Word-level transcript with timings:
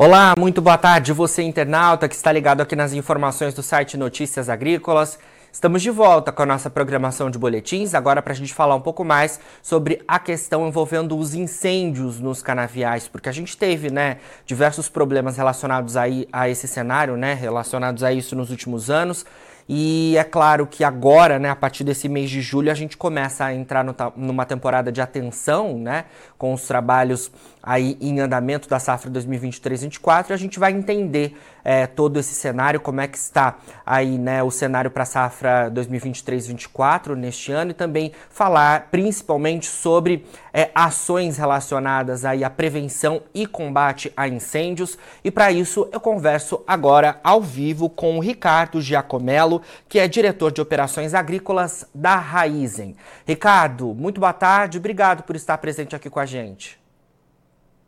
Olá, 0.00 0.32
muito 0.38 0.62
boa 0.62 0.78
tarde, 0.78 1.12
você 1.12 1.42
internauta 1.42 2.08
que 2.08 2.14
está 2.14 2.30
ligado 2.30 2.60
aqui 2.60 2.76
nas 2.76 2.92
informações 2.92 3.52
do 3.52 3.64
site 3.64 3.96
Notícias 3.96 4.48
Agrícolas. 4.48 5.18
Estamos 5.52 5.82
de 5.82 5.90
volta 5.90 6.30
com 6.30 6.40
a 6.40 6.46
nossa 6.46 6.70
programação 6.70 7.28
de 7.28 7.36
boletins, 7.36 7.94
agora 7.94 8.22
para 8.22 8.32
a 8.32 8.36
gente 8.36 8.54
falar 8.54 8.76
um 8.76 8.80
pouco 8.80 9.04
mais 9.04 9.40
sobre 9.60 10.00
a 10.06 10.20
questão 10.20 10.68
envolvendo 10.68 11.18
os 11.18 11.34
incêndios 11.34 12.20
nos 12.20 12.40
canaviais, 12.42 13.08
porque 13.08 13.28
a 13.28 13.32
gente 13.32 13.56
teve, 13.56 13.90
né, 13.90 14.18
diversos 14.46 14.88
problemas 14.88 15.36
relacionados 15.36 15.96
aí 15.96 16.28
a 16.32 16.48
esse 16.48 16.68
cenário, 16.68 17.16
né, 17.16 17.34
relacionados 17.34 18.04
a 18.04 18.12
isso 18.12 18.36
nos 18.36 18.52
últimos 18.52 18.90
anos. 18.90 19.26
E 19.68 20.16
é 20.16 20.24
claro 20.24 20.66
que 20.66 20.82
agora, 20.82 21.38
né, 21.38 21.50
a 21.50 21.56
partir 21.56 21.84
desse 21.84 22.08
mês 22.08 22.30
de 22.30 22.40
julho, 22.40 22.70
a 22.70 22.74
gente 22.74 22.96
começa 22.96 23.44
a 23.44 23.52
entrar 23.52 23.84
no, 23.84 23.94
numa 24.16 24.46
temporada 24.46 24.90
de 24.90 25.00
atenção, 25.00 25.78
né, 25.78 26.06
com 26.38 26.54
os 26.54 26.62
trabalhos 26.66 27.30
aí 27.68 27.98
em 28.00 28.18
andamento 28.18 28.66
da 28.66 28.78
safra 28.78 29.10
2023-24 29.10 30.30
e 30.30 30.32
a 30.32 30.38
gente 30.38 30.58
vai 30.58 30.72
entender 30.72 31.36
é, 31.62 31.86
todo 31.86 32.18
esse 32.18 32.32
cenário, 32.32 32.80
como 32.80 33.02
é 33.02 33.06
que 33.06 33.18
está 33.18 33.58
aí 33.84 34.16
né, 34.16 34.42
o 34.42 34.50
cenário 34.50 34.90
para 34.90 35.02
a 35.02 35.06
safra 35.06 35.70
2023-24 35.70 37.14
neste 37.14 37.52
ano 37.52 37.72
e 37.72 37.74
também 37.74 38.10
falar 38.30 38.88
principalmente 38.90 39.66
sobre 39.66 40.24
é, 40.50 40.70
ações 40.74 41.36
relacionadas 41.36 42.24
aí 42.24 42.42
à 42.42 42.48
prevenção 42.48 43.20
e 43.34 43.46
combate 43.46 44.10
a 44.16 44.26
incêndios 44.26 44.96
e 45.22 45.30
para 45.30 45.52
isso 45.52 45.86
eu 45.92 46.00
converso 46.00 46.64
agora 46.66 47.20
ao 47.22 47.42
vivo 47.42 47.90
com 47.90 48.16
o 48.16 48.20
Ricardo 48.20 48.80
Giacomello, 48.80 49.60
que 49.86 49.98
é 49.98 50.08
diretor 50.08 50.50
de 50.52 50.62
operações 50.62 51.12
agrícolas 51.12 51.84
da 51.94 52.16
Raizen. 52.16 52.96
Ricardo, 53.26 53.94
muito 53.94 54.20
boa 54.20 54.32
tarde, 54.32 54.78
obrigado 54.78 55.22
por 55.22 55.36
estar 55.36 55.58
presente 55.58 55.94
aqui 55.94 56.08
com 56.08 56.18
a 56.18 56.24
gente. 56.24 56.77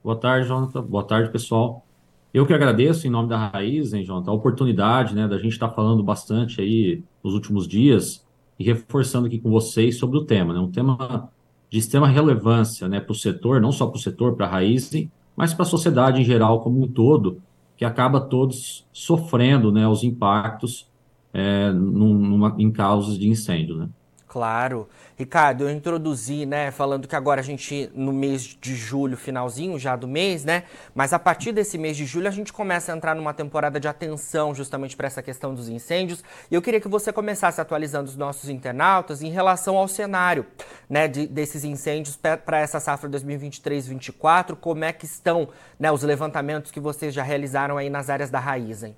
Boa 0.02 0.16
tarde, 0.16 0.48
Jonathan. 0.48 0.82
Boa 0.82 1.04
tarde, 1.04 1.30
pessoal. 1.30 1.84
Eu 2.32 2.46
que 2.46 2.54
agradeço 2.54 3.06
em 3.06 3.10
nome 3.10 3.28
da 3.28 3.48
Raiz, 3.48 3.92
hein, 3.92 4.02
Jonathan, 4.02 4.30
a 4.30 4.34
oportunidade, 4.34 5.14
né, 5.14 5.28
da 5.28 5.36
gente 5.36 5.52
estar 5.52 5.68
tá 5.68 5.74
falando 5.74 6.02
bastante 6.02 6.60
aí 6.60 7.02
nos 7.22 7.34
últimos 7.34 7.68
dias 7.68 8.24
e 8.58 8.64
reforçando 8.64 9.26
aqui 9.26 9.38
com 9.38 9.50
vocês 9.50 9.98
sobre 9.98 10.16
o 10.16 10.24
tema, 10.24 10.54
né, 10.54 10.60
um 10.60 10.70
tema 10.70 11.28
de 11.68 11.78
extrema 11.78 12.08
relevância, 12.08 12.88
né, 12.88 12.98
para 12.98 13.12
o 13.12 13.14
setor, 13.14 13.60
não 13.60 13.72
só 13.72 13.86
para 13.86 13.96
o 13.96 14.00
setor, 14.00 14.36
para 14.36 14.46
a 14.46 14.48
Raiz, 14.48 14.90
mas 15.36 15.52
para 15.52 15.64
a 15.64 15.68
sociedade 15.68 16.20
em 16.20 16.24
geral 16.24 16.60
como 16.60 16.82
um 16.82 16.88
todo, 16.88 17.42
que 17.76 17.84
acaba 17.84 18.20
todos 18.20 18.86
sofrendo, 18.92 19.70
né, 19.70 19.86
os 19.86 20.02
impactos 20.02 20.88
é, 21.32 21.70
numa, 21.72 22.54
em 22.58 22.70
causas 22.70 23.18
de 23.18 23.28
incêndio, 23.28 23.76
né. 23.76 23.88
Claro. 24.30 24.88
Ricardo, 25.16 25.64
eu 25.64 25.70
introduzi, 25.70 26.46
né, 26.46 26.70
falando 26.70 27.08
que 27.08 27.16
agora 27.16 27.40
a 27.40 27.42
gente, 27.42 27.90
no 27.92 28.12
mês 28.12 28.56
de 28.60 28.76
julho, 28.76 29.16
finalzinho 29.16 29.76
já 29.76 29.96
do 29.96 30.06
mês, 30.06 30.44
né, 30.44 30.62
mas 30.94 31.12
a 31.12 31.18
partir 31.18 31.50
desse 31.50 31.76
mês 31.76 31.96
de 31.96 32.06
julho 32.06 32.28
a 32.28 32.30
gente 32.30 32.52
começa 32.52 32.92
a 32.92 32.96
entrar 32.96 33.16
numa 33.16 33.34
temporada 33.34 33.80
de 33.80 33.88
atenção 33.88 34.54
justamente 34.54 34.96
para 34.96 35.08
essa 35.08 35.20
questão 35.20 35.52
dos 35.52 35.68
incêndios. 35.68 36.22
E 36.48 36.54
eu 36.54 36.62
queria 36.62 36.80
que 36.80 36.86
você 36.86 37.12
começasse 37.12 37.60
atualizando 37.60 38.08
os 38.08 38.14
nossos 38.14 38.48
internautas 38.48 39.20
em 39.20 39.30
relação 39.30 39.76
ao 39.76 39.88
cenário, 39.88 40.46
né, 40.88 41.08
de, 41.08 41.26
desses 41.26 41.64
incêndios 41.64 42.16
para 42.16 42.60
essa 42.60 42.78
safra 42.78 43.10
2023-24, 43.10 44.54
como 44.54 44.84
é 44.84 44.92
que 44.92 45.06
estão, 45.06 45.48
né, 45.76 45.90
os 45.90 46.04
levantamentos 46.04 46.70
que 46.70 46.78
vocês 46.78 47.12
já 47.12 47.24
realizaram 47.24 47.76
aí 47.76 47.90
nas 47.90 48.08
áreas 48.08 48.30
da 48.30 48.38
raiz, 48.38 48.84
hein? 48.84 48.94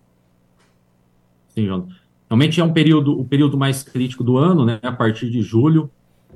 Sim, 1.54 1.64
João. 1.64 2.01
Realmente 2.32 2.62
é 2.62 2.64
um 2.64 2.72
período, 2.72 3.20
o 3.20 3.26
período 3.26 3.58
mais 3.58 3.82
crítico 3.82 4.24
do 4.24 4.38
ano, 4.38 4.64
né? 4.64 4.80
A 4.82 4.90
partir 4.90 5.28
de 5.28 5.42
julho, 5.42 5.90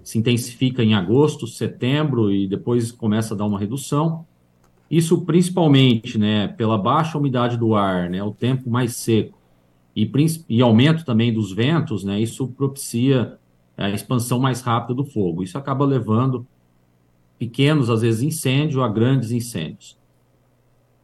se 0.04 0.18
intensifica 0.18 0.84
em 0.84 0.92
agosto, 0.92 1.46
setembro 1.46 2.30
e 2.30 2.46
depois 2.46 2.92
começa 2.92 3.32
a 3.32 3.36
dar 3.36 3.46
uma 3.46 3.58
redução. 3.58 4.26
Isso 4.90 5.22
principalmente, 5.22 6.18
né, 6.18 6.48
pela 6.48 6.76
baixa 6.76 7.16
umidade 7.16 7.56
do 7.56 7.74
ar, 7.74 8.10
né, 8.10 8.22
o 8.22 8.30
tempo 8.30 8.68
mais 8.68 8.94
seco 8.94 9.38
e, 9.96 10.06
e 10.50 10.60
aumento 10.60 11.02
também 11.02 11.32
dos 11.32 11.50
ventos, 11.50 12.04
né, 12.04 12.20
isso 12.20 12.46
propicia 12.46 13.38
a 13.74 13.88
expansão 13.88 14.38
mais 14.38 14.60
rápida 14.60 14.92
do 14.92 15.04
fogo. 15.04 15.42
Isso 15.42 15.56
acaba 15.56 15.86
levando 15.86 16.46
pequenos, 17.38 17.88
às 17.88 18.02
vezes, 18.02 18.20
incêndios 18.20 18.82
a 18.82 18.88
grandes 18.88 19.30
incêndios. 19.30 19.96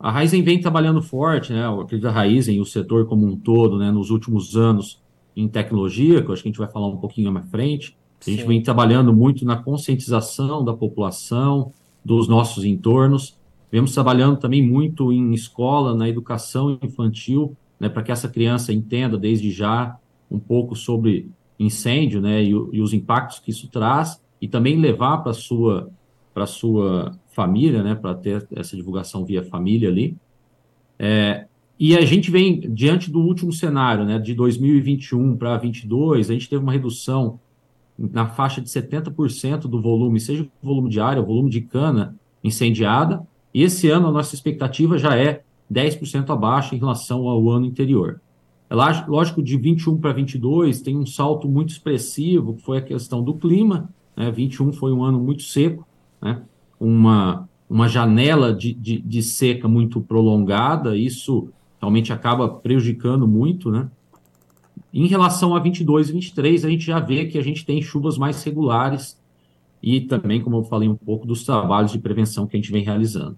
A 0.02 0.10
Raizen 0.10 0.42
vem 0.42 0.60
trabalhando 0.60 1.00
forte, 1.00 1.52
né? 1.52 1.64
Eu 1.64 1.80
acredito 1.80 2.08
a 2.08 2.10
Raizen 2.10 2.56
e 2.56 2.60
o 2.60 2.64
setor 2.64 3.06
como 3.06 3.24
um 3.24 3.36
todo, 3.36 3.78
né? 3.78 3.92
Nos 3.92 4.10
últimos 4.10 4.56
anos 4.56 5.00
em 5.36 5.46
tecnologia, 5.46 6.20
que 6.20 6.28
eu 6.28 6.32
acho 6.32 6.42
que 6.42 6.48
a 6.48 6.50
gente 6.50 6.58
vai 6.58 6.68
falar 6.68 6.88
um 6.88 6.96
pouquinho 6.96 7.30
mais 7.30 7.48
frente. 7.48 7.96
A 8.20 8.28
gente 8.28 8.42
Sim. 8.42 8.48
vem 8.48 8.60
trabalhando 8.60 9.12
muito 9.12 9.44
na 9.44 9.56
conscientização 9.56 10.64
da 10.64 10.74
população, 10.74 11.72
dos 12.04 12.26
nossos 12.26 12.64
entornos. 12.64 13.38
Vemos 13.70 13.94
trabalhando 13.94 14.38
também 14.38 14.60
muito 14.60 15.12
em 15.12 15.32
escola, 15.34 15.94
na 15.94 16.08
educação 16.08 16.76
infantil, 16.82 17.56
né? 17.78 17.88
Para 17.88 18.02
que 18.02 18.10
essa 18.10 18.28
criança 18.28 18.72
entenda 18.72 19.16
desde 19.16 19.52
já 19.52 19.96
um 20.28 20.38
pouco 20.40 20.74
sobre 20.74 21.30
incêndio, 21.60 22.20
né? 22.20 22.42
E, 22.42 22.48
e 22.48 22.80
os 22.80 22.92
impactos 22.92 23.38
que 23.38 23.52
isso 23.52 23.68
traz 23.68 24.20
e 24.40 24.48
também 24.48 24.76
levar 24.80 25.18
para 25.18 25.32
sua 25.32 25.88
para 26.32 26.46
sua 26.46 27.12
família, 27.28 27.82
né, 27.82 27.94
para 27.94 28.14
ter 28.14 28.46
essa 28.54 28.76
divulgação 28.76 29.24
via 29.24 29.42
família 29.42 29.88
ali. 29.88 30.16
É, 30.98 31.46
e 31.78 31.96
a 31.96 32.04
gente 32.04 32.30
vem 32.30 32.60
diante 32.60 33.10
do 33.10 33.20
último 33.20 33.52
cenário, 33.52 34.04
né, 34.04 34.18
de 34.18 34.34
2021 34.34 35.36
para 35.36 35.50
2022, 35.56 36.30
a 36.30 36.32
gente 36.32 36.48
teve 36.48 36.62
uma 36.62 36.72
redução 36.72 37.40
na 37.98 38.26
faixa 38.26 38.60
de 38.60 38.68
70% 38.68 39.62
do 39.62 39.80
volume, 39.80 40.20
seja 40.20 40.44
o 40.44 40.66
volume 40.66 40.88
de 40.88 41.00
área, 41.00 41.22
o 41.22 41.26
volume 41.26 41.50
de 41.50 41.60
cana 41.60 42.16
incendiada, 42.42 43.26
e 43.52 43.62
esse 43.62 43.88
ano 43.88 44.08
a 44.08 44.12
nossa 44.12 44.34
expectativa 44.34 44.96
já 44.96 45.16
é 45.16 45.42
10% 45.72 46.30
abaixo 46.30 46.74
em 46.74 46.78
relação 46.78 47.28
ao 47.28 47.50
ano 47.50 47.66
anterior. 47.66 48.20
É 48.68 48.74
lógico, 48.74 49.42
de 49.42 49.56
21 49.56 49.98
para 49.98 50.12
22 50.12 50.80
tem 50.80 50.96
um 50.96 51.04
salto 51.04 51.48
muito 51.48 51.70
expressivo, 51.70 52.54
que 52.54 52.62
foi 52.62 52.78
a 52.78 52.82
questão 52.82 53.22
do 53.22 53.34
clima, 53.34 53.90
né, 54.16 54.30
21 54.30 54.72
foi 54.72 54.92
um 54.92 55.04
ano 55.04 55.20
muito 55.20 55.42
seco, 55.42 55.86
né? 56.22 56.42
uma, 56.78 57.48
uma 57.68 57.88
janela 57.88 58.54
de, 58.54 58.72
de, 58.72 59.00
de, 59.00 59.22
seca 59.22 59.68
muito 59.68 60.00
prolongada, 60.00 60.96
isso 60.96 61.48
realmente 61.80 62.12
acaba 62.12 62.48
prejudicando 62.48 63.26
muito, 63.26 63.70
né? 63.70 63.88
Em 64.92 65.06
relação 65.06 65.54
a 65.56 65.58
22 65.58 66.10
e 66.10 66.12
23, 66.12 66.64
a 66.64 66.68
gente 66.68 66.84
já 66.84 67.00
vê 67.00 67.26
que 67.26 67.38
a 67.38 67.42
gente 67.42 67.64
tem 67.64 67.80
chuvas 67.80 68.18
mais 68.18 68.42
regulares 68.44 69.18
e 69.82 70.00
também, 70.00 70.40
como 70.40 70.58
eu 70.58 70.64
falei 70.64 70.88
um 70.88 70.94
pouco, 70.94 71.26
dos 71.26 71.44
trabalhos 71.44 71.90
de 71.90 71.98
prevenção 71.98 72.46
que 72.46 72.56
a 72.56 72.60
gente 72.60 72.70
vem 72.70 72.84
realizando. 72.84 73.36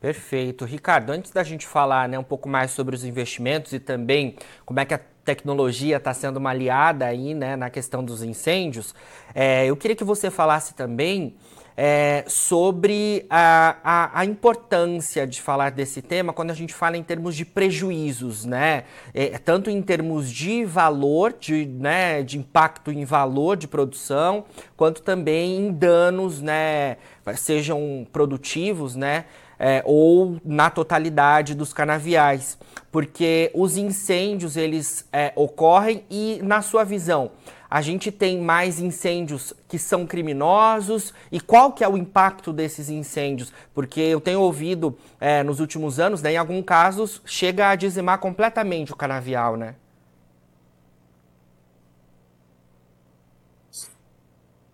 Perfeito. 0.00 0.64
Ricardo, 0.64 1.10
antes 1.10 1.30
da 1.30 1.44
gente 1.44 1.66
falar 1.66 2.08
né, 2.08 2.18
um 2.18 2.24
pouco 2.24 2.48
mais 2.48 2.70
sobre 2.70 2.96
os 2.96 3.04
investimentos 3.04 3.74
e 3.74 3.78
também 3.78 4.34
como 4.64 4.80
é 4.80 4.84
que 4.86 4.94
a 4.94 5.00
tecnologia 5.24 5.96
está 5.96 6.12
sendo 6.12 6.38
uma 6.38 6.50
aliada 6.50 7.06
aí 7.06 7.34
né, 7.34 7.56
na 7.56 7.70
questão 7.70 8.04
dos 8.04 8.22
incêndios, 8.22 8.94
é, 9.34 9.66
eu 9.66 9.76
queria 9.76 9.96
que 9.96 10.04
você 10.04 10.30
falasse 10.30 10.74
também 10.74 11.34
é, 11.82 12.24
sobre 12.26 13.24
a, 13.30 13.76
a, 13.82 14.20
a, 14.20 14.24
importância 14.26 15.26
de 15.26 15.40
falar 15.40 15.70
desse 15.70 16.02
tema 16.02 16.30
quando 16.30 16.50
a 16.50 16.54
gente 16.54 16.74
fala 16.74 16.96
em 16.96 17.02
termos 17.02 17.34
de 17.34 17.44
prejuízos, 17.44 18.44
né? 18.44 18.84
É, 19.14 19.38
tanto 19.38 19.70
em 19.70 19.80
termos 19.80 20.30
de 20.30 20.62
valor, 20.64 21.34
de, 21.40 21.64
né, 21.64 22.22
de 22.22 22.38
impacto 22.38 22.92
em 22.92 23.06
valor 23.06 23.56
de 23.56 23.66
produção, 23.66 24.44
quanto 24.76 25.00
também 25.00 25.56
em 25.56 25.72
danos, 25.72 26.42
né? 26.42 26.98
Sejam 27.34 28.06
produtivos, 28.12 28.94
né? 28.94 29.24
É, 29.62 29.82
ou 29.84 30.40
na 30.42 30.70
totalidade 30.70 31.54
dos 31.54 31.70
canaviais, 31.74 32.56
porque 32.90 33.50
os 33.54 33.76
incêndios 33.76 34.56
eles 34.56 35.06
é, 35.12 35.34
ocorrem 35.36 36.02
e 36.10 36.40
na 36.42 36.62
sua 36.62 36.82
visão 36.82 37.30
a 37.70 37.80
gente 37.80 38.10
tem 38.10 38.40
mais 38.40 38.80
incêndios 38.80 39.54
que 39.68 39.78
são 39.78 40.04
criminosos 40.04 41.14
e 41.30 41.40
qual 41.40 41.72
que 41.72 41.84
é 41.84 41.88
o 41.88 41.96
impacto 41.96 42.52
desses 42.52 42.90
incêndios? 42.90 43.52
Porque 43.72 44.00
eu 44.00 44.20
tenho 44.20 44.40
ouvido 44.40 44.98
é, 45.20 45.44
nos 45.44 45.60
últimos 45.60 46.00
anos, 46.00 46.20
né, 46.20 46.32
em 46.32 46.36
alguns 46.36 46.64
casos, 46.64 47.22
chega 47.24 47.68
a 47.68 47.76
dizimar 47.76 48.18
completamente 48.18 48.92
o 48.92 48.96
canavial, 48.96 49.56
né? 49.56 49.76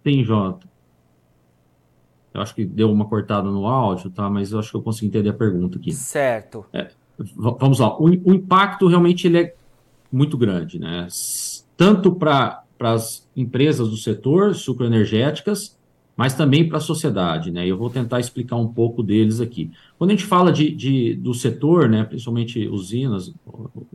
Sim, 0.03 0.25
Jota. 0.25 0.67
Eu 2.37 2.43
acho 2.43 2.55
que 2.55 2.65
deu 2.65 2.93
uma 2.93 3.07
cortada 3.07 3.49
no 3.51 3.67
áudio, 3.67 4.11
tá? 4.11 4.29
Mas 4.29 4.53
eu 4.53 4.59
acho 4.59 4.71
que 4.71 4.77
eu 4.77 4.83
consigo 4.83 5.07
entender 5.07 5.31
a 5.31 5.35
pergunta 5.35 5.79
aqui. 5.79 5.93
Certo. 5.93 6.67
É, 6.73 6.89
vamos 7.35 7.79
lá. 7.79 7.97
O, 7.99 8.05
o 8.05 8.35
impacto 8.35 8.87
realmente 8.87 9.27
ele 9.27 9.39
é 9.39 9.55
muito 10.13 10.37
grande, 10.37 10.79
né? 10.79 11.07
Tanto 11.77 12.15
para 12.15 12.63
para 12.79 12.93
as 12.93 13.27
empresas 13.35 13.89
do 13.89 13.97
setor 13.97 14.55
sucroenergéticas, 14.55 15.79
mas 16.17 16.35
também 16.35 16.69
para 16.69 16.79
a 16.79 16.81
sociedade, 16.81 17.51
né? 17.51 17.67
Eu 17.67 17.77
vou 17.77 17.91
tentar 17.91 18.21
explicar 18.21 18.57
um 18.57 18.69
pouco 18.69 19.03
deles 19.03 19.41
aqui. 19.41 19.71
Quando 19.99 20.11
a 20.11 20.13
gente 20.13 20.27
fala 20.27 20.53
de, 20.53 20.71
de 20.73 21.15
do 21.15 21.35
setor, 21.35 21.89
né, 21.89 22.05
principalmente 22.05 22.67
usinas 22.69 23.35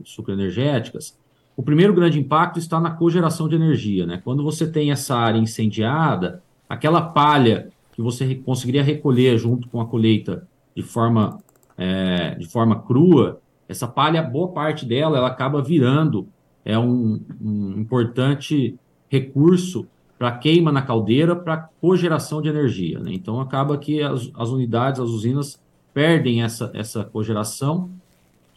sucroenergéticas, 0.04 1.16
o 1.56 1.62
primeiro 1.62 1.92
grande 1.92 2.18
impacto 2.18 2.58
está 2.58 2.80
na 2.80 2.90
cogeração 2.90 3.48
de 3.48 3.54
energia, 3.54 4.06
né? 4.06 4.20
Quando 4.24 4.42
você 4.42 4.66
tem 4.66 4.90
essa 4.90 5.16
área 5.16 5.38
incendiada, 5.38 6.42
aquela 6.68 7.00
palha 7.00 7.68
que 8.02 8.04
você 8.04 8.34
conseguiria 8.34 8.82
recolher 8.82 9.38
junto 9.38 9.68
com 9.68 9.80
a 9.80 9.86
colheita 9.86 10.46
de 10.74 10.82
forma 10.82 11.38
é, 11.76 12.34
de 12.34 12.46
forma 12.46 12.80
crua, 12.80 13.40
essa 13.68 13.88
palha, 13.88 14.22
boa 14.22 14.48
parte 14.48 14.84
dela, 14.84 15.16
ela 15.16 15.28
acaba 15.28 15.62
virando 15.62 16.28
é 16.64 16.78
um, 16.78 17.20
um 17.40 17.80
importante 17.80 18.78
recurso 19.08 19.86
para 20.18 20.30
queima 20.38 20.70
na 20.70 20.82
caldeira 20.82 21.34
para 21.34 21.68
cogeração 21.80 22.40
de 22.40 22.48
energia. 22.48 23.00
Né? 23.00 23.12
Então, 23.12 23.40
acaba 23.40 23.76
que 23.76 24.00
as, 24.00 24.30
as 24.34 24.50
unidades, 24.50 25.00
as 25.00 25.08
usinas, 25.08 25.60
perdem 25.92 26.42
essa, 26.42 26.70
essa 26.74 27.04
cogeração 27.04 27.90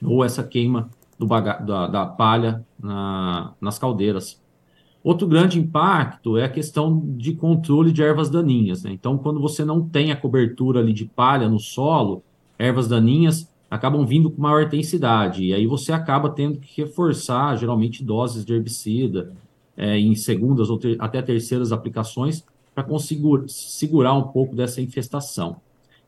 ou 0.03 0.23
essa 0.23 0.43
queima 0.43 0.89
do 1.17 1.25
baga 1.25 1.53
da, 1.53 1.87
da 1.87 2.05
palha 2.05 2.63
na, 2.79 3.53
nas 3.59 3.79
caldeiras. 3.79 4.39
Outro 5.05 5.27
grande 5.27 5.59
impacto 5.59 6.35
é 6.35 6.45
a 6.45 6.49
questão 6.49 6.99
de 7.15 7.33
controle 7.33 7.91
de 7.91 8.01
ervas 8.01 8.27
daninhas. 8.27 8.81
Né? 8.81 8.91
Então, 8.91 9.19
quando 9.19 9.39
você 9.39 9.63
não 9.63 9.87
tem 9.87 10.11
a 10.11 10.15
cobertura 10.15 10.79
ali 10.79 10.93
de 10.93 11.05
palha 11.05 11.47
no 11.47 11.59
solo, 11.59 12.23
ervas 12.57 12.87
daninhas 12.87 13.47
acabam 13.69 14.03
vindo 14.03 14.31
com 14.31 14.41
maior 14.41 14.63
intensidade, 14.63 15.43
e 15.43 15.53
aí 15.53 15.67
você 15.67 15.91
acaba 15.91 16.31
tendo 16.31 16.57
que 16.57 16.81
reforçar, 16.81 17.55
geralmente, 17.55 18.03
doses 18.03 18.43
de 18.43 18.51
herbicida, 18.55 19.31
é, 19.77 19.95
em 19.95 20.15
segundas 20.15 20.71
ou 20.71 20.79
ter, 20.79 20.97
até 20.99 21.21
terceiras 21.21 21.71
aplicações 21.71 22.43
para 22.73 22.83
conseguir 22.83 23.43
segurar 23.47 24.13
um 24.13 24.23
pouco 24.23 24.55
dessa 24.55 24.81
infestação. 24.81 25.57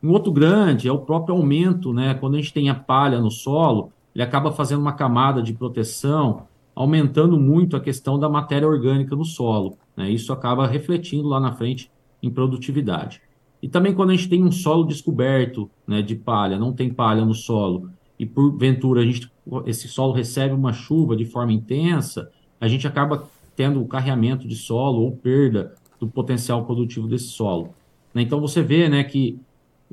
Um 0.02 0.10
outro 0.10 0.32
grande 0.32 0.88
é 0.88 0.92
o 0.92 0.98
próprio 0.98 1.36
aumento, 1.36 1.94
né? 1.94 2.16
Quando 2.16 2.34
a 2.34 2.38
gente 2.38 2.54
tem 2.54 2.68
a 2.68 2.74
palha 2.74 3.20
no 3.20 3.30
solo, 3.30 3.92
ele 4.16 4.24
acaba 4.24 4.52
fazendo 4.52 4.82
uma 4.82 4.94
camada 4.94 5.40
de 5.40 5.54
proteção, 5.54 6.48
aumentando 6.78 7.40
muito 7.40 7.76
a 7.76 7.80
questão 7.80 8.20
da 8.20 8.30
matéria 8.30 8.68
orgânica 8.68 9.16
no 9.16 9.26
solo. 9.26 9.80
Né? 9.96 10.12
Isso 10.12 10.32
acaba 10.32 10.68
refletindo 10.68 11.28
lá 11.28 11.40
na 11.40 11.52
frente 11.52 11.90
em 12.22 12.30
produtividade. 12.30 13.20
E 13.60 13.68
também 13.68 13.96
quando 13.96 14.12
a 14.12 14.16
gente 14.16 14.30
tem 14.30 14.44
um 14.44 14.52
solo 14.52 14.84
descoberto 14.84 15.68
né, 15.88 16.04
de 16.04 16.16
palha, 16.16 16.60
não 16.60 16.72
tem 16.72 16.94
palha 16.94 17.26
no 17.26 17.34
solo, 17.34 17.90
e 18.20 18.28
porventura 18.28 19.02
a 19.02 19.06
gente, 19.06 19.28
esse 19.66 19.88
solo 19.88 20.14
recebe 20.14 20.54
uma 20.54 20.72
chuva 20.72 21.16
de 21.16 21.26
forma 21.26 21.52
intensa, 21.52 22.30
a 22.62 22.68
gente 22.68 22.88
acaba 22.88 23.28
tendo 23.56 23.82
o 23.82 23.88
carreamento 23.88 24.48
de 24.48 24.56
solo 24.56 25.02
ou 25.02 25.12
perda 25.14 25.74
do 26.00 26.08
potencial 26.08 26.64
produtivo 26.64 27.08
desse 27.08 27.30
solo. 27.30 27.74
Né? 28.14 28.22
Então 28.22 28.40
você 28.40 28.62
vê 28.62 28.88
né, 28.88 29.04
que, 29.04 29.40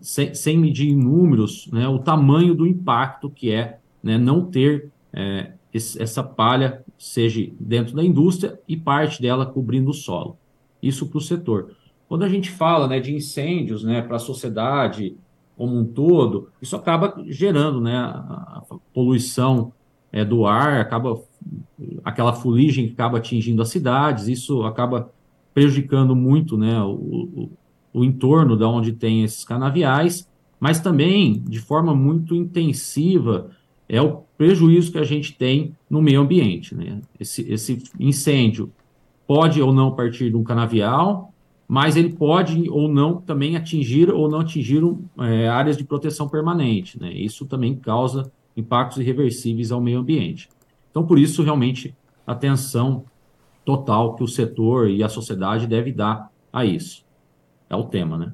sem, 0.02 0.34
sem, 0.34 0.58
medir 0.58 0.90
em 0.90 0.96
números, 0.96 1.66
né, 1.72 1.88
o 1.88 1.98
tamanho 1.98 2.54
do 2.54 2.66
impacto 2.66 3.30
que 3.30 3.50
é 3.50 3.78
né, 4.02 4.18
não 4.18 4.44
ter 4.44 4.90
é, 5.14 5.52
esse, 5.74 6.00
essa 6.00 6.22
palha, 6.22 6.84
seja 6.96 7.44
dentro 7.58 7.96
da 7.96 8.04
indústria 8.04 8.60
e 8.68 8.76
parte 8.76 9.20
dela 9.20 9.44
cobrindo 9.44 9.90
o 9.90 9.94
solo. 9.94 10.38
Isso 10.80 11.08
para 11.08 11.18
o 11.18 11.20
setor. 11.20 11.72
Quando 12.08 12.22
a 12.22 12.28
gente 12.28 12.48
fala 12.48 12.86
né, 12.86 13.00
de 13.00 13.12
incêndios 13.12 13.82
né, 13.82 14.00
para 14.00 14.16
a 14.16 14.20
sociedade 14.20 15.16
como 15.56 15.76
um 15.76 15.84
todo, 15.84 16.48
isso 16.62 16.76
acaba 16.76 17.16
gerando 17.26 17.80
né, 17.80 17.96
a, 17.96 18.62
poluição 18.92 19.72
é, 20.12 20.24
do 20.24 20.46
ar, 20.46 20.80
acaba 20.80 21.20
aquela 22.04 22.32
fuligem 22.32 22.86
que 22.86 22.92
acaba 22.92 23.18
atingindo 23.18 23.60
as 23.60 23.68
cidades, 23.68 24.28
isso 24.28 24.62
acaba 24.62 25.10
prejudicando 25.52 26.14
muito 26.14 26.56
né, 26.56 26.80
o, 26.82 26.92
o, 26.92 27.50
o 27.92 28.04
entorno 28.04 28.56
da 28.56 28.68
onde 28.68 28.92
tem 28.92 29.24
esses 29.24 29.44
canaviais, 29.44 30.28
mas 30.60 30.80
também, 30.80 31.40
de 31.40 31.58
forma 31.58 31.94
muito 31.94 32.34
intensiva, 32.34 33.50
é 33.88 34.00
o 34.00 34.22
prejuízo 34.36 34.92
que 34.92 34.98
a 34.98 35.04
gente 35.04 35.34
tem 35.34 35.74
no 35.88 36.00
meio 36.00 36.20
ambiente. 36.20 36.74
Né? 36.74 37.00
Esse, 37.18 37.50
esse 37.52 37.82
incêndio 37.98 38.72
pode 39.26 39.60
ou 39.60 39.72
não 39.72 39.94
partir 39.94 40.30
de 40.30 40.36
um 40.36 40.44
canavial, 40.44 41.32
mas 41.66 41.96
ele 41.96 42.12
pode 42.12 42.68
ou 42.68 42.88
não 42.88 43.20
também 43.20 43.56
atingir 43.56 44.10
ou 44.10 44.28
não 44.28 44.40
atingir 44.40 44.82
é, 45.18 45.48
áreas 45.48 45.76
de 45.76 45.84
proteção 45.84 46.28
permanente. 46.28 47.00
Né? 47.00 47.12
Isso 47.12 47.46
também 47.46 47.74
causa 47.74 48.30
impactos 48.56 48.98
irreversíveis 48.98 49.72
ao 49.72 49.80
meio 49.80 49.98
ambiente. 49.98 50.48
Então, 50.90 51.04
por 51.04 51.18
isso, 51.18 51.42
realmente, 51.42 51.94
atenção 52.26 53.04
total 53.64 54.14
que 54.14 54.22
o 54.22 54.28
setor 54.28 54.88
e 54.90 55.02
a 55.02 55.08
sociedade 55.08 55.66
deve 55.66 55.90
dar 55.90 56.30
a 56.52 56.64
isso. 56.64 57.04
É 57.68 57.74
o 57.74 57.84
tema, 57.84 58.16
né? 58.16 58.32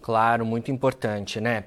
Claro, 0.00 0.46
muito 0.46 0.70
importante, 0.70 1.40
né? 1.40 1.64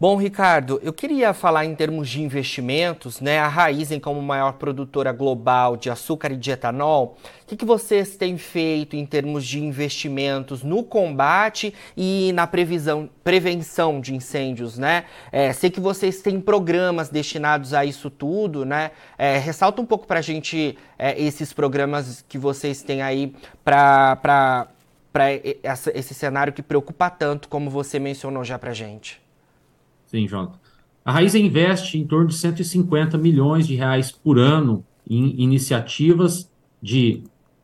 Bom, 0.00 0.16
Ricardo, 0.16 0.80
eu 0.82 0.94
queria 0.94 1.34
falar 1.34 1.66
em 1.66 1.74
termos 1.74 2.08
de 2.08 2.22
investimentos, 2.22 3.20
né? 3.20 3.38
A 3.38 3.46
Raizen, 3.46 4.00
como 4.00 4.22
maior 4.22 4.54
produtora 4.54 5.12
global 5.12 5.76
de 5.76 5.90
açúcar 5.90 6.32
e 6.32 6.38
de 6.38 6.50
etanol, 6.50 7.18
o 7.42 7.46
que, 7.46 7.54
que 7.54 7.66
vocês 7.66 8.16
têm 8.16 8.38
feito 8.38 8.96
em 8.96 9.04
termos 9.04 9.44
de 9.44 9.62
investimentos 9.62 10.62
no 10.62 10.82
combate 10.82 11.74
e 11.94 12.32
na 12.32 12.46
previsão, 12.46 13.10
prevenção 13.22 14.00
de 14.00 14.14
incêndios, 14.14 14.78
né? 14.78 15.04
É, 15.30 15.52
sei 15.52 15.68
que 15.68 15.80
vocês 15.80 16.22
têm 16.22 16.40
programas 16.40 17.10
destinados 17.10 17.74
a 17.74 17.84
isso 17.84 18.08
tudo, 18.08 18.64
né? 18.64 18.92
É, 19.18 19.36
ressalta 19.36 19.82
um 19.82 19.86
pouco 19.86 20.06
para 20.06 20.20
a 20.20 20.22
gente 20.22 20.78
é, 20.98 21.20
esses 21.20 21.52
programas 21.52 22.24
que 22.26 22.38
vocês 22.38 22.82
têm 22.82 23.02
aí 23.02 23.34
para 23.62 24.56
esse 25.92 26.14
cenário 26.14 26.54
que 26.54 26.62
preocupa 26.62 27.10
tanto, 27.10 27.50
como 27.50 27.68
você 27.68 27.98
mencionou 27.98 28.42
já 28.42 28.58
para 28.58 28.72
gente. 28.72 29.20
Sim, 30.10 30.26
Jota. 30.26 30.58
A 31.04 31.12
Raiz 31.12 31.36
investe 31.36 31.96
em 31.96 32.04
torno 32.04 32.26
de 32.26 32.34
150 32.34 33.16
milhões 33.16 33.64
de 33.64 33.76
reais 33.76 34.10
por 34.10 34.40
ano 34.40 34.84
em 35.08 35.40
iniciativas 35.40 36.50
de 36.82 37.22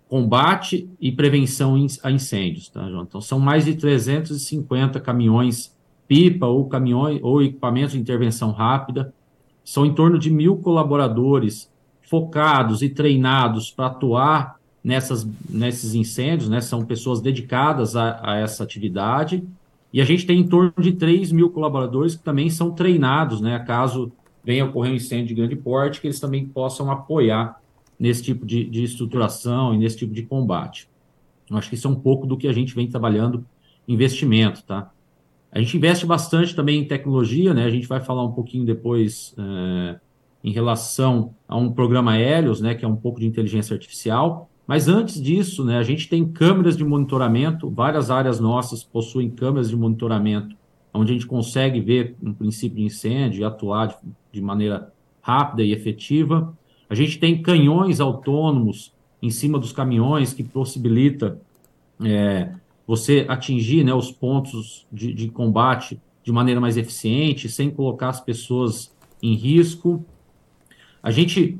combate 0.08 0.88
e 1.00 1.10
prevenção 1.10 1.74
a 2.04 2.10
incêndios, 2.12 2.68
tá? 2.68 2.88
Então, 3.02 3.20
são 3.20 3.40
mais 3.40 3.64
de 3.64 3.74
350 3.74 5.00
caminhões 5.00 5.74
pipa 6.06 6.46
ou 6.46 6.68
caminhões 6.68 7.18
ou 7.20 7.42
equipamentos 7.42 7.94
de 7.94 7.98
intervenção 7.98 8.52
rápida. 8.52 9.12
São 9.64 9.84
em 9.84 9.92
torno 9.92 10.16
de 10.16 10.30
mil 10.30 10.58
colaboradores 10.58 11.68
focados 12.02 12.80
e 12.80 12.88
treinados 12.88 13.72
para 13.72 13.86
atuar 13.86 14.60
nessas, 14.84 15.26
nesses 15.50 15.94
incêndios, 15.94 16.48
né? 16.48 16.60
São 16.60 16.84
pessoas 16.84 17.20
dedicadas 17.20 17.96
a, 17.96 18.20
a 18.22 18.36
essa 18.36 18.62
atividade 18.62 19.42
e 19.96 20.00
a 20.02 20.04
gente 20.04 20.26
tem 20.26 20.40
em 20.40 20.46
torno 20.46 20.74
de 20.78 20.92
3 20.92 21.32
mil 21.32 21.48
colaboradores 21.48 22.14
que 22.14 22.22
também 22.22 22.50
são 22.50 22.70
treinados, 22.70 23.40
né, 23.40 23.58
caso 23.60 24.12
venha 24.44 24.66
ocorrer 24.66 24.92
um 24.92 24.96
incêndio 24.96 25.28
de 25.28 25.34
grande 25.34 25.56
porte, 25.56 26.02
que 26.02 26.06
eles 26.06 26.20
também 26.20 26.46
possam 26.46 26.90
apoiar 26.90 27.58
nesse 27.98 28.22
tipo 28.22 28.44
de, 28.44 28.64
de 28.64 28.84
estruturação 28.84 29.72
e 29.72 29.78
nesse 29.78 29.96
tipo 29.96 30.12
de 30.12 30.22
combate. 30.22 30.86
Eu 31.48 31.56
acho 31.56 31.70
que 31.70 31.76
isso 31.76 31.88
é 31.88 31.90
um 31.90 31.94
pouco 31.94 32.26
do 32.26 32.36
que 32.36 32.46
a 32.46 32.52
gente 32.52 32.74
vem 32.74 32.86
trabalhando 32.86 33.42
investimento, 33.88 34.62
tá? 34.64 34.90
A 35.50 35.60
gente 35.60 35.78
investe 35.78 36.04
bastante 36.04 36.54
também 36.54 36.80
em 36.80 36.84
tecnologia, 36.84 37.54
né? 37.54 37.64
A 37.64 37.70
gente 37.70 37.88
vai 37.88 37.98
falar 37.98 38.22
um 38.22 38.32
pouquinho 38.32 38.66
depois 38.66 39.34
é, 39.38 39.98
em 40.44 40.52
relação 40.52 41.34
a 41.48 41.56
um 41.56 41.72
programa 41.72 42.18
Helios, 42.18 42.60
né? 42.60 42.74
Que 42.74 42.84
é 42.84 42.88
um 42.88 42.96
pouco 42.96 43.18
de 43.18 43.26
inteligência 43.26 43.72
artificial, 43.72 44.50
mas 44.66 44.88
antes 44.88 45.22
disso, 45.22 45.64
né, 45.64 45.78
a 45.78 45.82
gente 45.82 46.08
tem 46.08 46.26
câmeras 46.26 46.76
de 46.76 46.84
monitoramento, 46.84 47.70
várias 47.70 48.10
áreas 48.10 48.40
nossas 48.40 48.82
possuem 48.82 49.30
câmeras 49.30 49.70
de 49.70 49.76
monitoramento, 49.76 50.56
onde 50.92 51.12
a 51.12 51.14
gente 51.14 51.26
consegue 51.26 51.80
ver 51.80 52.16
um 52.22 52.32
princípio 52.32 52.78
de 52.78 52.84
incêndio 52.84 53.40
e 53.40 53.44
atuar 53.44 53.88
de, 53.88 53.96
de 54.32 54.40
maneira 54.40 54.92
rápida 55.20 55.62
e 55.62 55.72
efetiva. 55.72 56.56
A 56.88 56.94
gente 56.94 57.18
tem 57.18 57.40
canhões 57.40 58.00
autônomos 58.00 58.92
em 59.22 59.30
cima 59.30 59.58
dos 59.58 59.72
caminhões 59.72 60.32
que 60.32 60.42
possibilita 60.42 61.40
é, 62.04 62.52
você 62.86 63.24
atingir 63.28 63.84
né, 63.84 63.94
os 63.94 64.10
pontos 64.10 64.86
de, 64.92 65.12
de 65.12 65.28
combate 65.28 66.00
de 66.22 66.32
maneira 66.32 66.60
mais 66.60 66.76
eficiente, 66.76 67.48
sem 67.48 67.70
colocar 67.70 68.08
as 68.08 68.20
pessoas 68.20 68.92
em 69.22 69.34
risco. 69.34 70.04
A 71.02 71.10
gente 71.10 71.58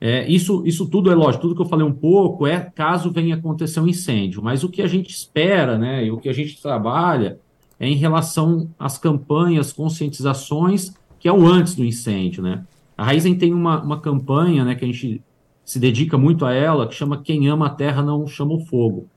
é, 0.00 0.30
isso, 0.30 0.62
isso 0.66 0.86
tudo 0.86 1.10
é 1.10 1.14
lógico, 1.14 1.42
tudo 1.42 1.54
que 1.54 1.62
eu 1.62 1.66
falei 1.66 1.86
um 1.86 1.92
pouco 1.92 2.46
é 2.46 2.60
caso 2.60 3.10
venha 3.10 3.34
acontecer 3.34 3.80
um 3.80 3.88
incêndio, 3.88 4.42
mas 4.42 4.62
o 4.62 4.68
que 4.68 4.82
a 4.82 4.86
gente 4.86 5.10
espera, 5.10 5.78
né, 5.78 6.04
e 6.04 6.10
o 6.10 6.18
que 6.18 6.28
a 6.28 6.32
gente 6.32 6.60
trabalha 6.60 7.38
é 7.80 7.88
em 7.88 7.94
relação 7.94 8.68
às 8.78 8.98
campanhas, 8.98 9.72
conscientizações, 9.72 10.94
que 11.18 11.28
é 11.28 11.32
o 11.32 11.46
antes 11.46 11.74
do 11.74 11.84
incêndio, 11.84 12.42
né. 12.42 12.64
A 12.96 13.04
Raizen 13.04 13.34
tem 13.34 13.52
uma, 13.52 13.82
uma 13.82 14.00
campanha, 14.00 14.64
né, 14.64 14.74
que 14.74 14.84
a 14.84 14.88
gente 14.88 15.22
se 15.64 15.78
dedica 15.78 16.16
muito 16.16 16.44
a 16.44 16.52
ela, 16.52 16.86
que 16.86 16.94
chama 16.94 17.22
Quem 17.22 17.48
Ama 17.48 17.66
a 17.66 17.70
Terra 17.70 18.02
Não 18.02 18.26
Chama 18.26 18.54
o 18.54 18.60
Fogo. 18.60 19.08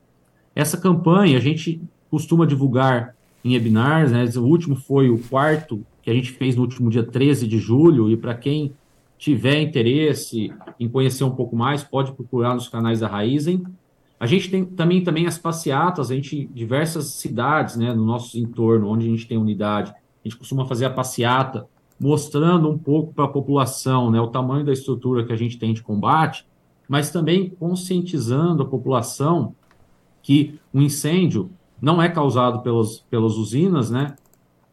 Essa 0.56 0.78
campanha 0.78 1.38
a 1.38 1.42
gente 1.42 1.82
costuma 2.10 2.46
divulgar 2.46 3.16
em 3.44 3.54
webinars, 3.54 4.12
né, 4.12 4.26
o 4.36 4.44
último 4.44 4.76
foi 4.76 5.10
o 5.10 5.20
quarto, 5.20 5.86
que 6.02 6.10
a 6.10 6.14
gente 6.14 6.32
fez 6.32 6.56
no 6.56 6.62
último 6.62 6.90
dia 6.90 7.04
13 7.04 7.48
de 7.48 7.58
julho, 7.58 8.10
e 8.10 8.16
para 8.16 8.34
quem 8.34 8.74
tiver 9.20 9.62
interesse 9.62 10.52
em 10.80 10.88
conhecer 10.88 11.26
um 11.26 11.36
pouco 11.36 11.54
mais, 11.54 11.84
pode 11.84 12.14
procurar 12.14 12.56
nos 12.56 12.70
canais 12.70 13.02
da 13.02 13.08
Raizen. 13.08 13.64
A 14.18 14.26
gente 14.26 14.50
tem 14.50 14.64
também, 14.64 15.04
também 15.04 15.28
as 15.28 15.38
passeatas, 15.38 16.10
a 16.10 16.16
gente, 16.16 16.50
diversas 16.54 17.08
cidades, 17.08 17.76
né, 17.76 17.94
no 17.94 18.06
nosso 18.06 18.40
entorno, 18.40 18.88
onde 18.88 19.06
a 19.06 19.10
gente 19.10 19.28
tem 19.28 19.38
unidade, 19.38 19.92
a 19.92 20.28
gente 20.28 20.38
costuma 20.38 20.66
fazer 20.66 20.86
a 20.86 20.90
passeata, 20.90 21.68
mostrando 22.00 22.70
um 22.70 22.78
pouco 22.78 23.14
para 23.14 23.26
a 23.26 23.28
população, 23.28 24.10
né, 24.10 24.22
o 24.22 24.28
tamanho 24.28 24.66
da 24.66 24.72
estrutura 24.72 25.26
que 25.26 25.34
a 25.34 25.38
gente 25.38 25.60
tem 25.60 25.74
de 25.74 25.84
combate, 25.84 26.48
mas 26.88 27.12
também 27.12 27.50
conscientizando 27.50 28.64
a 28.64 28.66
população 28.66 29.54
que 30.22 30.58
o 30.74 30.82
incêndio 30.82 31.52
não 31.82 32.02
é 32.02 32.08
causado 32.08 32.62
pelos, 32.62 33.06
pelas 33.10 33.36
usinas, 33.36 33.92
né, 33.92 34.16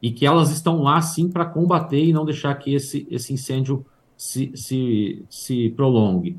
e 0.01 0.13
que 0.13 0.25
elas 0.25 0.53
estão 0.53 0.83
lá 0.83 1.01
sim 1.01 1.29
para 1.29 1.45
combater 1.45 2.05
e 2.05 2.13
não 2.13 2.25
deixar 2.25 2.55
que 2.55 2.73
esse, 2.75 3.09
esse 3.11 3.33
incêndio 3.33 3.85
se, 4.17 4.51
se, 4.55 5.25
se 5.29 5.71
prolongue. 5.71 6.37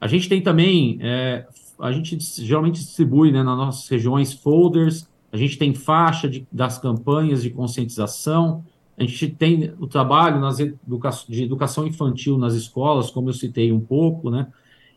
A 0.00 0.06
gente 0.06 0.28
tem 0.28 0.40
também, 0.40 0.98
é, 1.00 1.46
a 1.78 1.92
gente 1.92 2.18
geralmente 2.42 2.80
distribui 2.80 3.32
né, 3.32 3.42
nas 3.42 3.56
nossas 3.56 3.88
regiões 3.88 4.32
folders, 4.32 5.08
a 5.32 5.36
gente 5.36 5.58
tem 5.58 5.74
faixa 5.74 6.28
de, 6.28 6.46
das 6.50 6.78
campanhas 6.78 7.42
de 7.42 7.50
conscientização, 7.50 8.64
a 8.96 9.02
gente 9.02 9.28
tem 9.28 9.74
o 9.78 9.86
trabalho 9.86 10.40
nas 10.40 10.58
educa 10.58 11.10
de 11.28 11.44
educação 11.44 11.86
infantil 11.86 12.38
nas 12.38 12.54
escolas, 12.54 13.10
como 13.10 13.28
eu 13.28 13.34
citei 13.34 13.70
um 13.70 13.80
pouco, 13.80 14.30
né? 14.30 14.46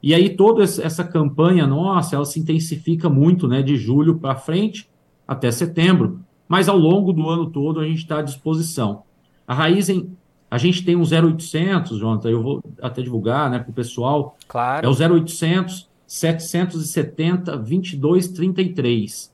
E 0.01 0.13
aí 0.13 0.29
toda 0.29 0.63
essa 0.63 1.03
campanha 1.03 1.67
nossa, 1.67 2.15
ela 2.15 2.23
se 2.23 2.39
intensifica 2.39 3.09
muito, 3.09 3.49
né, 3.49 3.61
de 3.61 3.75
julho 3.75 4.17
para 4.17 4.35
frente 4.35 4.89
até 5.27 5.51
setembro, 5.51 6.21
mas 6.47 6.69
ao 6.69 6.77
longo 6.77 7.11
do 7.11 7.29
ano 7.29 7.49
todo 7.49 7.81
a 7.81 7.85
gente 7.85 7.97
está 7.97 8.19
à 8.19 8.21
disposição. 8.21 9.03
A 9.45 9.53
Raizen, 9.53 10.15
a 10.49 10.57
gente 10.57 10.83
tem 10.83 10.95
um 10.95 11.03
0800, 11.03 11.99
Jonathan, 11.99 12.29
eu 12.29 12.41
vou 12.41 12.63
até 12.81 13.01
divulgar, 13.01 13.49
né, 13.49 13.59
para 13.59 13.69
o 13.69 13.73
pessoal. 13.73 14.37
Claro. 14.47 14.85
É 14.85 14.89
o 14.89 15.17
0800 15.17 15.87
770 16.07 17.55
2233. 17.57 19.31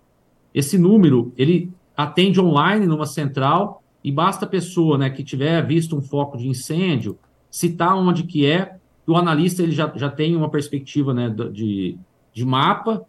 Esse 0.54 0.78
número, 0.78 1.34
ele 1.38 1.72
atende 1.96 2.42
online 2.42 2.86
numa 2.86 3.06
central 3.06 3.82
e 4.04 4.12
basta 4.12 4.46
a 4.46 4.48
pessoa, 4.48 4.98
né, 4.98 5.10
que 5.10 5.24
tiver 5.24 5.66
visto 5.66 5.96
um 5.98 6.02
foco 6.02 6.38
de 6.38 6.50
incêndio, 6.50 7.18
citar 7.50 7.96
onde 7.96 8.24
que 8.24 8.46
é 8.46 8.76
o 9.08 9.16
analista 9.16 9.62
ele 9.62 9.72
já, 9.72 9.92
já 9.96 10.10
tem 10.10 10.36
uma 10.36 10.50
perspectiva 10.50 11.14
né, 11.14 11.30
de, 11.30 11.98
de 12.34 12.46
mapa 12.46 13.04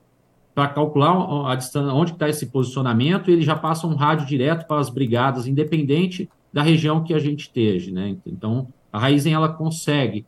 para 0.55 0.69
calcular 0.69 1.51
a 1.51 1.55
distância, 1.55 1.93
onde 1.93 2.13
está 2.13 2.29
esse 2.29 2.47
posicionamento, 2.47 3.31
e 3.31 3.33
ele 3.33 3.43
já 3.43 3.57
passa 3.57 3.87
um 3.87 3.95
rádio 3.95 4.27
direto 4.27 4.67
para 4.67 4.81
as 4.81 4.89
brigadas, 4.89 5.47
independente 5.47 6.31
da 6.57 6.63
região 6.63 7.05
que 7.05 7.13
a 7.13 7.19
gente 7.19 7.41
esteja. 7.41 7.93
Né? 7.93 8.17
Então, 8.25 8.69
a 8.91 8.99
Raizen 8.99 9.35
ela 9.35 9.51
consegue 9.51 10.25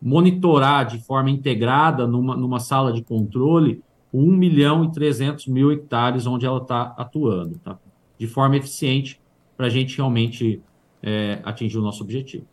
monitorar 0.00 0.86
de 0.86 1.00
forma 1.00 1.28
integrada 1.28 2.06
numa, 2.06 2.36
numa 2.36 2.60
sala 2.60 2.92
de 2.92 3.02
controle 3.02 3.82
1 4.14 4.24
milhão 4.30 4.84
e 4.84 4.92
300 4.92 5.48
mil 5.48 5.72
hectares 5.72 6.24
onde 6.24 6.46
ela 6.46 6.58
está 6.62 6.94
atuando, 6.96 7.58
tá? 7.58 7.76
de 8.16 8.28
forma 8.28 8.56
eficiente 8.56 9.20
para 9.56 9.66
a 9.66 9.68
gente 9.68 9.96
realmente 9.96 10.62
é, 11.02 11.40
atingir 11.42 11.78
o 11.78 11.82
nosso 11.82 12.04
objetivo. 12.04 12.46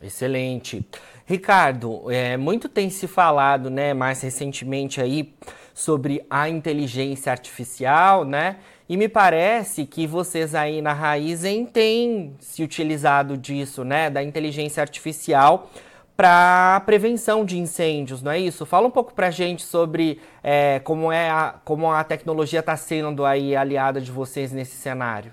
Excelente. 0.00 0.86
Ricardo, 1.26 2.10
é, 2.10 2.38
muito 2.38 2.66
tem 2.66 2.88
se 2.88 3.06
falado, 3.06 3.68
né, 3.68 3.92
mais 3.92 4.22
recentemente 4.22 5.02
aí, 5.02 5.34
sobre 5.74 6.24
a 6.30 6.48
inteligência 6.48 7.30
artificial, 7.30 8.24
né? 8.24 8.56
E 8.88 8.96
me 8.96 9.08
parece 9.08 9.86
que 9.86 10.06
vocês 10.06 10.54
aí 10.54 10.82
na 10.82 10.92
Raizen 10.92 11.64
têm 11.64 12.34
se 12.38 12.62
utilizado 12.62 13.36
disso, 13.36 13.82
né, 13.82 14.10
da 14.10 14.22
inteligência 14.22 14.82
artificial 14.82 15.70
para 16.16 16.80
prevenção 16.86 17.44
de 17.44 17.58
incêndios, 17.58 18.22
não 18.22 18.30
é 18.30 18.38
isso? 18.38 18.64
Fala 18.64 18.86
um 18.86 18.90
pouco 18.90 19.12
para 19.14 19.28
a 19.28 19.30
gente 19.30 19.62
sobre 19.62 20.20
é, 20.42 20.78
como, 20.80 21.10
é 21.10 21.28
a, 21.28 21.56
como 21.64 21.90
a 21.90 22.04
tecnologia 22.04 22.60
está 22.60 22.76
sendo 22.76 23.24
aí 23.24 23.56
aliada 23.56 24.00
de 24.00 24.12
vocês 24.12 24.52
nesse 24.52 24.76
cenário. 24.76 25.32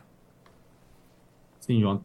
Sim, 1.60 1.82
João. 1.82 2.04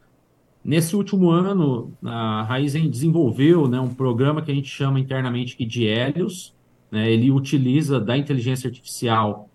Nesse 0.62 0.96
último 0.96 1.30
ano, 1.30 1.92
a 2.04 2.42
Raizen 2.42 2.90
desenvolveu 2.90 3.68
né, 3.68 3.80
um 3.80 3.94
programa 3.94 4.42
que 4.42 4.50
a 4.50 4.54
gente 4.54 4.68
chama 4.68 5.00
internamente 5.00 5.64
de 5.64 5.84
Helios. 5.84 6.52
Né, 6.90 7.10
ele 7.10 7.30
utiliza 7.30 7.98
da 7.98 8.16
inteligência 8.16 8.68
artificial 8.68 9.48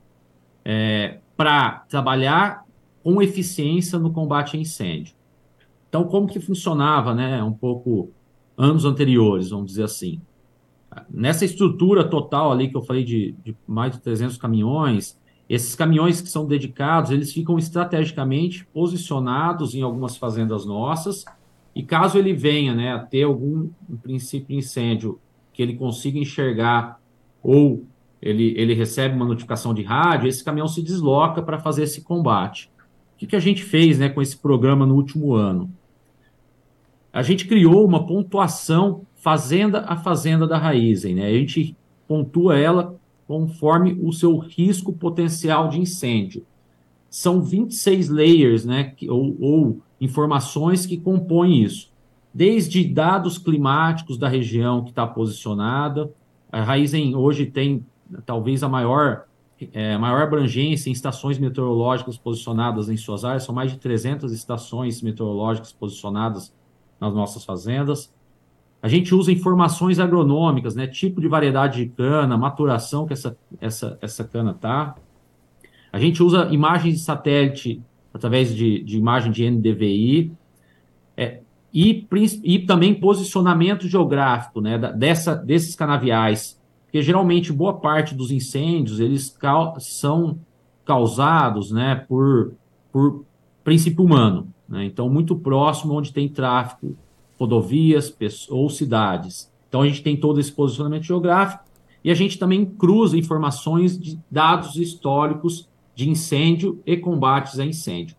é, 0.66 1.18
para 1.42 1.86
trabalhar 1.90 2.64
com 3.04 3.20
eficiência 3.20 3.98
no 3.98 4.12
combate 4.12 4.56
a 4.56 4.60
incêndio. 4.60 5.16
Então, 5.90 6.04
como 6.04 6.28
que 6.28 6.40
funcionava, 6.40 7.16
né, 7.16 7.42
um 7.42 7.52
pouco 7.52 8.12
anos 8.56 8.86
anteriores, 8.86 9.50
vamos 9.50 9.72
dizer 9.72 9.86
assim. 9.86 10.22
Nessa 11.10 11.44
estrutura 11.44 12.08
total 12.08 12.52
ali 12.52 12.70
que 12.70 12.78
eu 12.78 12.84
falei 12.84 13.04
de, 13.04 13.32
de 13.44 13.58
mais 13.66 13.92
de 13.94 14.02
300 14.02 14.38
caminhões, 14.38 15.20
esses 15.50 15.74
caminhões 15.74 16.22
que 16.22 16.30
são 16.30 16.46
dedicados, 16.46 17.10
eles 17.10 17.34
ficam 17.34 17.58
estrategicamente 17.58 18.64
posicionados 18.72 19.74
em 19.74 19.82
algumas 19.82 20.16
fazendas 20.18 20.64
nossas, 20.64 21.26
e 21.74 21.82
caso 21.82 22.20
ele 22.20 22.34
venha 22.34 22.76
né, 22.76 22.94
a 22.94 23.00
ter 23.00 23.24
algum 23.24 23.68
um 23.90 23.98
princípio 23.98 24.56
incêndio 24.56 25.20
que 25.52 25.64
ele 25.64 25.76
consiga 25.76 26.20
enxergar 26.20 27.00
ou 27.42 27.84
ele, 28.22 28.54
ele 28.56 28.74
recebe 28.74 29.16
uma 29.16 29.26
notificação 29.26 29.74
de 29.74 29.82
rádio, 29.82 30.28
esse 30.28 30.44
caminhão 30.44 30.68
se 30.68 30.82
desloca 30.82 31.42
para 31.42 31.60
fazer 31.60 31.84
esse 31.84 32.02
combate. 32.02 32.70
O 33.16 33.18
que, 33.18 33.28
que 33.28 33.36
a 33.36 33.40
gente 33.40 33.64
fez 33.64 33.98
né, 33.98 34.10
com 34.10 34.22
esse 34.22 34.38
programa 34.38 34.86
no 34.86 34.96
último 34.96 35.34
ano? 35.34 35.72
A 37.12 37.22
gente 37.22 37.48
criou 37.48 37.86
uma 37.86 38.06
pontuação 38.06 39.06
fazenda 39.16 39.86
a 39.88 39.96
fazenda 39.96 40.48
da 40.48 40.58
Raizen. 40.58 41.16
Né? 41.16 41.28
A 41.28 41.34
gente 41.34 41.76
pontua 42.08 42.58
ela 42.58 42.96
conforme 43.28 43.98
o 44.02 44.12
seu 44.12 44.38
risco 44.38 44.92
potencial 44.92 45.70
de 45.70 45.80
incêndio. 45.80 46.46
São 47.10 47.42
26 47.42 48.10
layers, 48.10 48.66
né, 48.66 48.86
que, 48.96 49.10
ou, 49.10 49.36
ou 49.40 49.82
informações 50.00 50.86
que 50.86 50.98
compõem 50.98 51.64
isso. 51.64 51.92
Desde 52.34 52.84
dados 52.86 53.38
climáticos 53.38 54.18
da 54.18 54.28
região 54.28 54.84
que 54.84 54.90
está 54.90 55.06
posicionada, 55.06 56.12
a 56.52 56.64
Raizen 56.64 57.16
hoje 57.16 57.46
tem 57.46 57.86
talvez 58.26 58.64
a 58.64 58.70
maior, 58.70 59.26
é, 59.74 59.98
maior 59.98 60.22
abrangência 60.22 60.90
em 60.90 60.94
estações 60.94 61.38
meteorológicas 61.40 62.18
posicionadas 62.18 62.90
em 62.90 62.98
suas 62.98 63.24
áreas, 63.26 63.44
são 63.44 63.54
mais 63.54 63.72
de 63.72 63.78
300 63.78 64.32
estações 64.32 65.02
meteorológicas 65.02 65.72
posicionadas 65.72 66.54
nas 67.00 67.14
nossas 67.14 67.44
fazendas. 67.44 68.14
A 68.82 68.88
gente 68.88 69.14
usa 69.14 69.32
informações 69.32 70.00
agronômicas, 70.00 70.76
né? 70.76 70.88
Tipo 70.88 71.22
de 71.22 71.28
variedade 71.28 71.86
de 71.86 71.90
cana, 71.92 72.36
maturação 72.36 73.06
que 73.06 73.14
essa, 73.14 73.38
essa, 73.60 73.98
essa 74.02 74.24
cana 74.24 74.54
tá. 74.54 74.96
A 75.94 76.00
gente 76.00 76.24
usa 76.24 76.48
imagens 76.52 76.96
de 76.96 77.02
satélite 77.02 77.82
através 78.14 78.54
de, 78.54 78.84
de 78.84 78.98
imagem 78.98 79.32
de 79.32 79.50
NDVI. 79.50 80.32
É, 81.16 81.42
e, 81.74 82.06
e 82.44 82.60
também 82.60 82.94
posicionamento 82.94 83.88
geográfico 83.88 84.60
né, 84.60 84.78
dessa, 84.78 85.36
desses 85.36 85.76
canaviais, 85.76 86.61
porque 86.92 87.02
geralmente 87.02 87.54
boa 87.54 87.76
parte 87.76 88.14
dos 88.14 88.32
incêndios 88.32 89.00
eles 89.00 89.34
são 89.80 90.38
causados 90.84 91.72
né, 91.72 91.96
por, 91.96 92.54
por 92.92 93.24
princípio 93.64 94.04
humano. 94.04 94.54
Né? 94.68 94.84
Então, 94.84 95.10
muito 95.10 95.34
próximo 95.38 95.94
onde 95.94 96.12
tem 96.12 96.28
tráfego 96.28 96.98
rodovias 97.40 98.14
ou 98.50 98.70
cidades. 98.70 99.50
Então 99.70 99.82
a 99.82 99.88
gente 99.88 100.04
tem 100.04 100.18
todo 100.18 100.38
esse 100.38 100.52
posicionamento 100.52 101.04
geográfico 101.04 101.64
e 102.04 102.12
a 102.12 102.14
gente 102.14 102.38
também 102.38 102.66
cruza 102.66 103.18
informações 103.18 103.98
de 103.98 104.20
dados 104.30 104.76
históricos 104.76 105.70
de 105.96 106.10
incêndio 106.10 106.82
e 106.86 106.98
combates 106.98 107.58
a 107.58 107.66
incêndio. 107.66 108.18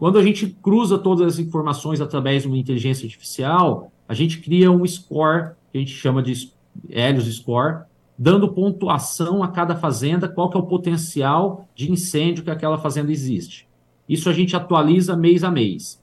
Quando 0.00 0.18
a 0.18 0.22
gente 0.22 0.48
cruza 0.60 0.98
todas 0.98 1.34
as 1.34 1.38
informações 1.38 2.00
através 2.00 2.42
de 2.42 2.48
uma 2.48 2.58
inteligência 2.58 3.04
artificial, 3.04 3.92
a 4.08 4.14
gente 4.14 4.40
cria 4.40 4.68
um 4.68 4.84
score, 4.84 5.52
que 5.70 5.78
a 5.78 5.80
gente 5.80 5.92
chama 5.92 6.20
de 6.20 6.52
Helios 6.88 7.32
Score, 7.36 7.84
dando 8.20 8.52
pontuação 8.52 9.42
a 9.42 9.48
cada 9.48 9.74
fazenda, 9.74 10.28
qual 10.28 10.50
que 10.50 10.56
é 10.56 10.60
o 10.60 10.66
potencial 10.66 11.66
de 11.74 11.90
incêndio 11.90 12.44
que 12.44 12.50
aquela 12.50 12.78
fazenda 12.78 13.10
existe. 13.10 13.66
Isso 14.06 14.28
a 14.28 14.32
gente 14.32 14.54
atualiza 14.54 15.16
mês 15.16 15.42
a 15.42 15.50
mês 15.50 16.00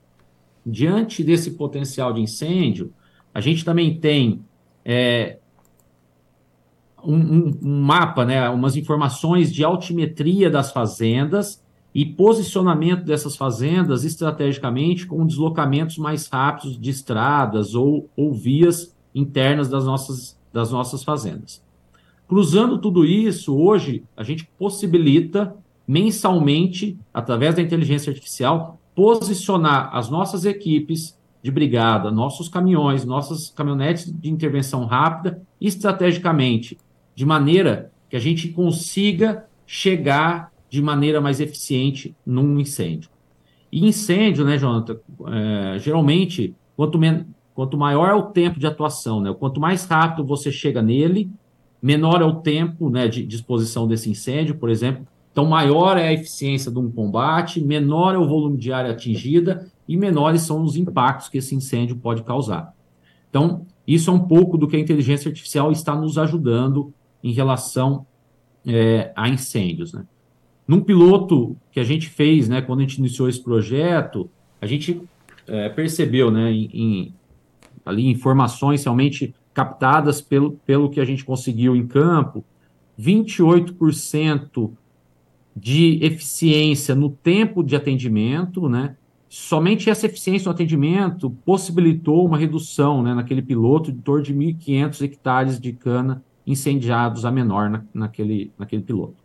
diante 0.68 1.24
desse 1.24 1.52
potencial 1.52 2.12
de 2.12 2.20
incêndio, 2.20 2.94
a 3.34 3.40
gente 3.40 3.64
também 3.64 3.98
tem 3.98 4.44
é, 4.84 5.38
um, 7.02 7.56
um, 7.64 7.82
mapa, 7.82 8.26
né, 8.26 8.50
umas 8.50 8.76
informações 8.76 9.54
de 9.54 9.64
altimetria 9.64 10.50
das 10.50 10.72
fazendas 10.72 11.64
e 11.96 12.06
posicionamento 12.06 13.06
dessas 13.06 13.38
fazendas 13.38 14.04
estrategicamente 14.04 15.08
com 15.08 15.26
deslocamentos 15.26 15.98
mais 15.98 16.28
rápidos 16.28 16.78
de 16.78 16.90
estradas 16.90 17.74
ou, 17.74 18.10
ou 18.18 18.34
vias 18.34 18.94
internas 19.16 19.70
das 19.70 19.86
nossas, 19.86 20.38
das 20.52 20.72
nossas 20.72 21.02
fazendas. 21.02 21.66
Cruzando 22.28 22.78
tudo 22.78 23.06
isso, 23.06 23.56
hoje 23.56 24.04
a 24.16 24.24
gente 24.24 24.46
possibilita 24.58 25.56
mensalmente, 25.88 26.98
através 27.14 27.56
da 27.56 27.62
inteligência 27.62 28.12
artificial, 28.12 28.78
posicionar 28.94 29.96
as 29.96 30.10
nossas 30.10 30.44
equipes 30.44 31.18
de 31.42 31.50
brigada, 31.50 32.12
nossos 32.12 32.50
caminhões, 32.50 33.06
nossas 33.06 33.50
caminhonetes 33.50 34.12
de 34.12 34.30
intervenção 34.30 34.86
rápida, 34.86 35.42
estrategicamente, 35.62 36.78
de 37.16 37.26
maneira 37.26 37.92
que 38.10 38.18
a 38.18 38.20
gente 38.20 38.50
consiga 38.50 39.46
chegar 39.66 40.52
de 40.70 40.82
maneira 40.82 41.22
mais 41.22 41.40
eficiente 41.40 42.14
num 42.26 42.60
incêndio. 42.60 43.10
E 43.72 43.88
incêndio, 43.88 44.44
né, 44.44 44.58
Jonathan, 44.58 44.98
é, 45.28 45.80
geralmente, 45.80 46.54
quanto, 46.76 47.00
quanto 47.54 47.78
maior 47.78 48.10
é 48.10 48.14
o 48.14 48.24
tempo 48.24 48.60
de 48.60 48.68
atuação, 48.68 49.22
né, 49.22 49.34
quanto 49.38 49.62
mais 49.62 49.86
rápido 49.86 50.26
você 50.26 50.52
chega 50.52 50.82
nele, 50.82 51.30
menor 51.82 52.22
é 52.22 52.26
o 52.26 52.36
tempo 52.36 52.90
né, 52.90 53.08
de, 53.08 53.24
de 53.24 53.36
exposição 53.36 53.88
desse 53.88 54.10
incêndio, 54.10 54.56
por 54.56 54.70
exemplo. 54.70 55.06
Então, 55.32 55.46
maior 55.46 55.98
é 55.98 56.08
a 56.08 56.14
eficiência 56.14 56.72
de 56.72 56.80
um 56.80 56.92
combate, 56.92 57.62
menor 57.62 58.16
é 58.16 58.18
o 58.18 58.28
volume 58.28 58.58
de 58.58 58.74
área 58.74 58.92
atingida 58.92 59.68
e 59.88 59.96
menores 59.96 60.42
são 60.42 60.64
os 60.64 60.76
impactos 60.76 61.30
que 61.30 61.38
esse 61.38 61.54
incêndio 61.54 61.96
pode 61.96 62.24
causar. 62.24 62.74
Então, 63.30 63.66
isso 63.88 64.10
é 64.10 64.14
um 64.14 64.20
pouco 64.20 64.58
do 64.58 64.68
que 64.68 64.76
a 64.76 64.80
inteligência 64.80 65.30
artificial 65.30 65.72
está 65.72 65.96
nos 65.96 66.18
ajudando 66.18 66.92
em 67.24 67.32
relação 67.32 68.06
é, 68.66 69.12
a 69.16 69.30
incêndios. 69.30 69.94
Né? 69.94 70.06
Num 70.68 70.82
piloto 70.82 71.56
que 71.72 71.80
a 71.80 71.84
gente 71.84 72.10
fez, 72.10 72.50
né, 72.50 72.62
quando 72.62 72.80
a 72.80 72.82
gente 72.82 72.98
iniciou 72.98 73.30
esse 73.30 73.42
projeto, 73.42 74.30
a 74.60 74.66
gente 74.66 75.02
é, 75.48 75.70
percebeu, 75.70 76.30
né, 76.30 76.52
em, 76.52 76.70
em, 76.74 77.14
ali 77.86 78.08
informações 78.08 78.84
realmente 78.84 79.34
captadas 79.58 80.22
pelo, 80.22 80.52
pelo 80.68 80.88
que 80.88 81.00
a 81.00 81.06
gente 81.06 81.26
conseguiu 81.26 81.76
em 81.76 81.88
campo, 81.88 82.46
28% 83.00 84.70
de 85.56 85.98
eficiência 86.04 86.94
no 86.94 87.10
tempo 87.10 87.64
de 87.64 87.76
atendimento, 87.76 88.70
né? 88.70 88.96
Somente 89.28 89.90
essa 89.90 90.06
eficiência 90.06 90.48
no 90.48 90.54
atendimento 90.54 91.32
possibilitou 91.44 92.24
uma 92.24 92.38
redução, 92.38 93.02
né, 93.02 93.16
naquele 93.16 93.42
piloto 93.42 93.92
de 93.92 94.00
torno 94.00 94.24
de 94.24 94.34
1.500 94.36 95.02
hectares 95.02 95.60
de 95.60 95.74
cana 95.74 96.24
incendiados 96.46 97.26
a 97.26 97.32
menor 97.32 97.68
na, 97.68 97.84
naquele, 97.92 98.52
naquele 98.60 98.84
piloto. 98.84 99.16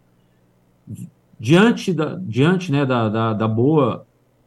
Diante, 1.38 1.92
da, 1.92 2.14
diante 2.14 2.72
né, 2.72 2.86
da, 2.86 3.10
da, 3.10 3.32
da 3.34 3.46
boa 3.46 4.06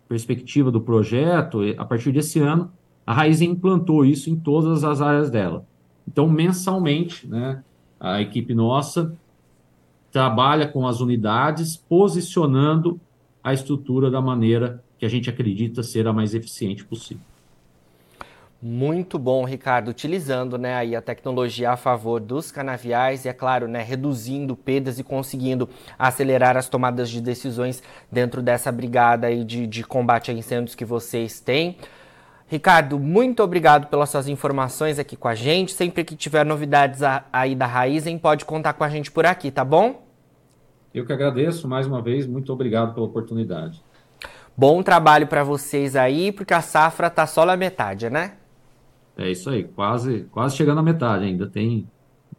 perspectiva 0.09 0.71
do 0.71 0.81
projeto, 0.81 1.59
a 1.77 1.85
partir 1.85 2.11
desse 2.11 2.39
ano, 2.39 2.71
a 3.05 3.13
Raiz 3.13 3.39
implantou 3.39 4.03
isso 4.03 4.31
em 4.31 4.35
todas 4.35 4.83
as 4.83 4.99
áreas 4.99 5.29
dela. 5.29 5.63
Então, 6.07 6.27
mensalmente, 6.29 7.27
né, 7.27 7.63
a 7.99 8.21
equipe 8.21 8.53
nossa 8.53 9.15
trabalha 10.11 10.67
com 10.67 10.87
as 10.87 11.01
unidades, 11.01 11.75
posicionando 11.75 12.99
a 13.43 13.53
estrutura 13.53 14.09
da 14.09 14.21
maneira 14.21 14.83
que 14.97 15.05
a 15.05 15.09
gente 15.09 15.29
acredita 15.29 15.83
ser 15.83 16.07
a 16.07 16.13
mais 16.13 16.33
eficiente 16.33 16.85
possível. 16.85 17.23
Muito 18.61 19.19
bom, 19.19 19.43
Ricardo, 19.43 19.89
utilizando 19.89 20.57
né, 20.57 20.73
aí 20.73 20.95
a 20.95 21.01
tecnologia 21.01 21.71
a 21.71 21.77
favor 21.77 22.19
dos 22.19 22.51
canaviais 22.51 23.25
e, 23.25 23.27
é 23.27 23.33
claro, 23.33 23.67
né, 23.67 23.83
reduzindo 23.83 24.55
perdas 24.55 24.97
e 24.97 25.03
conseguindo 25.03 25.69
acelerar 25.99 26.57
as 26.57 26.67
tomadas 26.67 27.09
de 27.09 27.21
decisões 27.21 27.83
dentro 28.11 28.41
dessa 28.41 28.71
brigada 28.71 29.27
aí 29.27 29.43
de, 29.43 29.67
de 29.67 29.83
combate 29.83 30.31
a 30.31 30.33
incêndios 30.33 30.73
que 30.73 30.85
vocês 30.85 31.39
têm. 31.39 31.77
Ricardo, 32.47 32.99
muito 32.99 33.41
obrigado 33.41 33.87
pelas 33.87 34.09
suas 34.09 34.27
informações 34.27 34.99
aqui 34.99 35.15
com 35.15 35.27
a 35.27 35.33
gente. 35.33 35.73
Sempre 35.73 36.03
que 36.03 36.15
tiver 36.15 36.45
novidades 36.45 37.01
aí 37.33 37.55
da 37.55 37.65
Raizen, 37.65 38.17
pode 38.19 38.45
contar 38.45 38.73
com 38.73 38.83
a 38.83 38.89
gente 38.89 39.11
por 39.11 39.25
aqui, 39.25 39.49
tá 39.49 39.65
bom? 39.65 40.03
Eu 40.93 41.05
que 41.05 41.11
agradeço 41.11 41.67
mais 41.67 41.87
uma 41.87 42.01
vez, 42.01 42.27
muito 42.27 42.53
obrigado 42.53 42.93
pela 42.93 43.05
oportunidade. 43.05 43.83
Bom 44.55 44.81
trabalho 44.81 45.27
para 45.27 45.43
vocês 45.43 45.95
aí, 45.95 46.31
porque 46.31 46.53
a 46.53 46.61
safra 46.61 47.09
tá 47.09 47.27
só 47.27 47.45
na 47.45 47.57
metade, 47.57 48.09
né? 48.09 48.33
É 49.17 49.29
isso 49.29 49.49
aí, 49.49 49.63
quase, 49.63 50.27
quase 50.31 50.55
chegando 50.55 50.79
à 50.79 50.83
metade 50.83 51.25
ainda. 51.25 51.47
Tem 51.47 51.87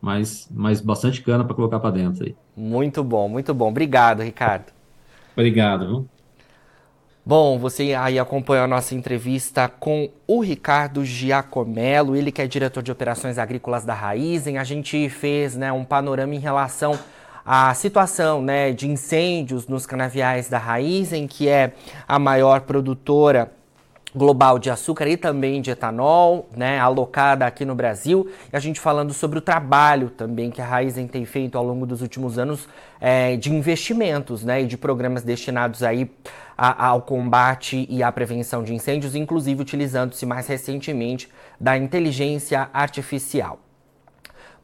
mais, 0.01 0.49
mais 0.51 0.81
bastante 0.81 1.21
cana 1.23 1.45
para 1.45 1.55
colocar 1.55 1.81
para 1.81 1.91
dentro 1.91 2.25
aí. 2.25 2.35
Muito 2.57 3.03
bom, 3.03 3.29
muito 3.29 3.53
bom. 3.53 3.69
Obrigado, 3.69 4.23
Ricardo. 4.23 4.73
Obrigado. 5.35 5.87
Viu? 5.87 6.09
Bom, 7.28 7.59
você 7.59 7.92
aí 7.92 8.21
acompanhou 8.21 8.62
a 8.62 8.68
nossa 8.68 8.95
entrevista 8.95 9.66
com 9.66 10.09
o 10.28 10.38
Ricardo 10.38 11.04
Giacomello, 11.04 12.14
ele 12.14 12.30
que 12.30 12.40
é 12.40 12.47
diretor 12.47 12.85
de 12.85 12.92
operações 12.92 13.37
agrícolas 13.37 13.85
da 13.85 13.95
Raizen. 13.95 14.59
A 14.59 14.62
gente 14.62 15.09
fez 15.09 15.56
né, 15.56 15.73
um 15.73 15.85
panorama 15.85 16.37
em 16.37 16.38
relação 16.38 16.97
à 17.45 17.75
situação 17.75 18.40
né, 18.40 18.71
de 18.71 18.88
incêndios 18.88 19.66
nos 19.66 19.87
canaviais 19.87 20.49
da 20.49 20.59
Raizen, 20.59 21.26
que 21.26 21.49
é 21.49 21.73
a 22.06 22.17
maior 22.17 22.60
produtora 22.60 23.50
global 24.17 24.59
de 24.59 24.71
açúcar 24.71 25.07
e 25.07 25.17
também 25.17 25.61
de 25.61 25.71
etanol, 25.71 26.49
né, 26.57 26.81
alocada 26.81 27.45
aqui 27.45 27.65
no 27.65 27.75
Brasil. 27.75 28.29
E 28.50 28.57
a 28.57 28.59
gente 28.59 28.81
falando 28.81 29.13
sobre 29.13 29.39
o 29.39 29.43
trabalho 29.43 30.09
também 30.09 30.50
que 30.50 30.63
a 30.63 30.65
Raizen 30.65 31.07
tem 31.07 31.26
feito 31.26 31.59
ao 31.59 31.65
longo 31.65 31.85
dos 31.85 32.00
últimos 32.00 32.39
anos 32.39 32.67
é, 32.99 33.37
de 33.37 33.52
investimentos, 33.52 34.43
né, 34.43 34.63
e 34.63 34.67
de 34.67 34.79
programas 34.79 35.23
destinados 35.23 35.83
aí 35.83 36.11
a, 36.57 36.87
ao 36.87 37.02
combate 37.02 37.87
e 37.91 38.02
à 38.02 38.11
prevenção 38.11 38.63
de 38.63 38.75
incêndios, 38.75 39.15
inclusive 39.15 39.61
utilizando-se 39.61 40.25
mais 40.25 40.47
recentemente 40.47 41.29
da 41.61 41.76
inteligência 41.76 42.71
artificial. 42.73 43.61